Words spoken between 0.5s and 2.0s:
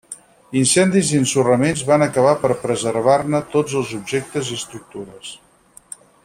Incendis i ensorraments